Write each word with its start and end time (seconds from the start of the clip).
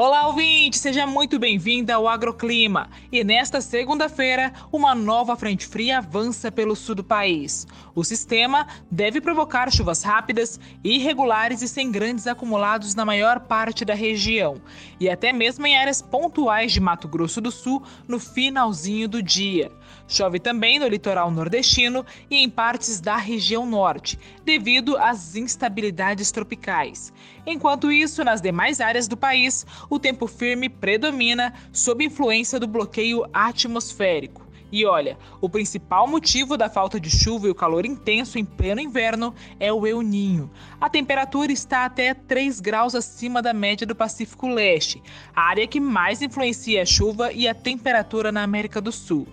Olá, 0.00 0.28
ouvinte! 0.28 0.78
Seja 0.78 1.08
muito 1.08 1.40
bem-vinda 1.40 1.96
ao 1.96 2.06
Agroclima. 2.06 2.88
E 3.10 3.24
nesta 3.24 3.60
segunda-feira, 3.60 4.52
uma 4.70 4.94
nova 4.94 5.34
frente 5.34 5.66
fria 5.66 5.98
avança 5.98 6.52
pelo 6.52 6.76
sul 6.76 6.94
do 6.94 7.02
país. 7.02 7.66
O 7.96 8.04
sistema 8.04 8.68
deve 8.88 9.20
provocar 9.20 9.72
chuvas 9.72 10.04
rápidas, 10.04 10.60
irregulares 10.84 11.62
e 11.62 11.68
sem 11.68 11.90
grandes 11.90 12.28
acumulados 12.28 12.94
na 12.94 13.04
maior 13.04 13.40
parte 13.40 13.84
da 13.84 13.92
região, 13.92 14.62
e 15.00 15.10
até 15.10 15.32
mesmo 15.32 15.66
em 15.66 15.76
áreas 15.76 16.00
pontuais 16.00 16.70
de 16.70 16.78
Mato 16.78 17.08
Grosso 17.08 17.40
do 17.40 17.50
Sul 17.50 17.82
no 18.06 18.20
finalzinho 18.20 19.08
do 19.08 19.20
dia. 19.20 19.72
Chove 20.06 20.38
também 20.38 20.78
no 20.78 20.86
litoral 20.86 21.28
nordestino 21.30 22.06
e 22.30 22.36
em 22.36 22.48
partes 22.48 23.00
da 23.00 23.16
região 23.16 23.66
norte, 23.66 24.16
devido 24.44 24.96
às 24.96 25.34
instabilidades 25.34 26.30
tropicais. 26.30 27.12
Enquanto 27.44 27.90
isso, 27.90 28.22
nas 28.22 28.40
demais 28.40 28.80
áreas 28.80 29.08
do 29.08 29.16
país, 29.16 29.66
o 29.88 29.98
tempo 29.98 30.26
firme 30.26 30.68
predomina 30.68 31.54
sob 31.72 32.04
influência 32.04 32.58
do 32.60 32.66
bloqueio 32.66 33.24
atmosférico. 33.32 34.48
E 34.70 34.84
olha, 34.84 35.16
o 35.40 35.48
principal 35.48 36.06
motivo 36.06 36.56
da 36.56 36.68
falta 36.68 37.00
de 37.00 37.08
chuva 37.08 37.46
e 37.46 37.50
o 37.50 37.54
calor 37.54 37.86
intenso 37.86 38.38
em 38.38 38.44
pleno 38.44 38.80
inverno 38.80 39.34
é 39.58 39.72
o 39.72 39.86
El 39.86 40.02
Ninho. 40.02 40.50
A 40.78 40.90
temperatura 40.90 41.50
está 41.50 41.86
até 41.86 42.12
3 42.12 42.60
graus 42.60 42.94
acima 42.94 43.40
da 43.40 43.54
média 43.54 43.86
do 43.86 43.96
Pacífico 43.96 44.46
Leste, 44.46 45.02
a 45.34 45.42
área 45.42 45.66
que 45.66 45.80
mais 45.80 46.20
influencia 46.20 46.82
a 46.82 46.86
chuva 46.86 47.32
e 47.32 47.48
a 47.48 47.54
temperatura 47.54 48.30
na 48.30 48.42
América 48.42 48.80
do 48.80 48.92
Sul. 48.92 49.26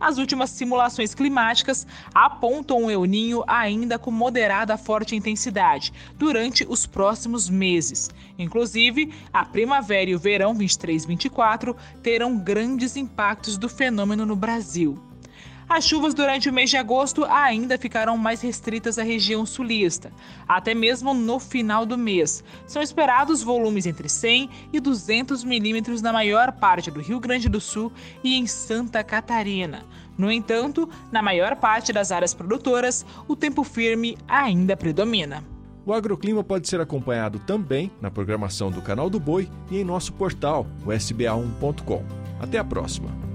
As 0.00 0.16
últimas 0.16 0.48
simulações 0.48 1.14
climáticas 1.14 1.86
apontam 2.14 2.84
o 2.84 2.90
El 2.90 3.04
Ninho 3.04 3.44
ainda 3.46 3.98
com 3.98 4.10
moderada 4.10 4.78
forte 4.78 5.14
intensidade 5.14 5.92
durante 6.16 6.66
os 6.66 6.86
próximos 6.86 7.50
meses. 7.50 8.08
Inclusive, 8.38 9.12
a 9.30 9.44
primavera 9.44 10.08
e 10.08 10.14
o 10.14 10.18
verão 10.18 10.54
23-24 10.54 11.76
terão 12.02 12.38
grandes 12.38 12.96
impactos 12.96 13.58
do 13.58 13.68
fenômeno 13.68 14.24
no 14.24 14.34
Brasil. 14.34 15.09
As 15.72 15.84
chuvas 15.84 16.12
durante 16.12 16.48
o 16.48 16.52
mês 16.52 16.68
de 16.68 16.76
agosto 16.76 17.24
ainda 17.24 17.78
ficarão 17.78 18.18
mais 18.18 18.40
restritas 18.40 18.98
à 18.98 19.04
região 19.04 19.46
sulista, 19.46 20.10
até 20.48 20.74
mesmo 20.74 21.14
no 21.14 21.38
final 21.38 21.86
do 21.86 21.96
mês. 21.96 22.42
São 22.66 22.82
esperados 22.82 23.40
volumes 23.40 23.86
entre 23.86 24.08
100 24.08 24.50
e 24.72 24.80
200 24.80 25.44
milímetros 25.44 26.02
na 26.02 26.12
maior 26.12 26.50
parte 26.50 26.90
do 26.90 27.00
Rio 27.00 27.20
Grande 27.20 27.48
do 27.48 27.60
Sul 27.60 27.92
e 28.24 28.34
em 28.34 28.48
Santa 28.48 29.04
Catarina. 29.04 29.84
No 30.18 30.28
entanto, 30.28 30.88
na 31.12 31.22
maior 31.22 31.54
parte 31.54 31.92
das 31.92 32.10
áreas 32.10 32.34
produtoras, 32.34 33.06
o 33.28 33.36
tempo 33.36 33.62
firme 33.62 34.18
ainda 34.26 34.76
predomina. 34.76 35.44
O 35.86 35.92
agroclima 35.92 36.42
pode 36.42 36.68
ser 36.68 36.80
acompanhado 36.80 37.38
também 37.38 37.92
na 38.00 38.10
programação 38.10 38.72
do 38.72 38.82
Canal 38.82 39.08
do 39.08 39.20
Boi 39.20 39.48
e 39.70 39.78
em 39.78 39.84
nosso 39.84 40.12
portal, 40.14 40.66
o 40.84 40.88
sba1.com. 40.88 42.04
Até 42.40 42.58
a 42.58 42.64
próxima! 42.64 43.29